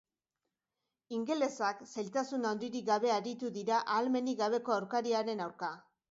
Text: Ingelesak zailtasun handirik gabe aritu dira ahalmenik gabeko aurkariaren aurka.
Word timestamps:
Ingelesak 1.17 1.83
zailtasun 1.89 2.47
handirik 2.51 2.85
gabe 2.87 3.11
aritu 3.15 3.51
dira 3.57 3.81
ahalmenik 3.81 4.39
gabeko 4.39 4.75
aurkariaren 4.77 5.45
aurka. 5.49 5.71